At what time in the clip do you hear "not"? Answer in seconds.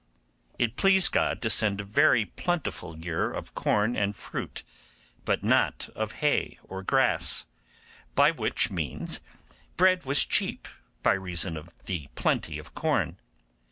5.43-5.89